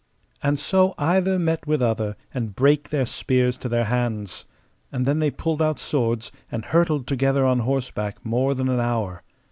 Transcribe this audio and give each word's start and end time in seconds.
And 0.41 0.57
so 0.57 0.95
either 0.97 1.37
met 1.37 1.67
with 1.67 1.79
other, 1.79 2.15
and 2.33 2.55
brake 2.55 2.89
their 2.89 3.05
spears 3.05 3.55
to 3.59 3.69
their 3.69 3.83
hands; 3.83 4.45
and 4.91 5.05
then 5.05 5.19
they 5.19 5.29
pulled 5.29 5.61
out 5.61 5.77
swords, 5.77 6.31
and 6.51 6.65
hurtled 6.65 7.05
together 7.05 7.45
on 7.45 7.59
horseback 7.59 8.17
more 8.25 8.55
than 8.55 8.67
an 8.67 8.79
hour. 8.79 9.21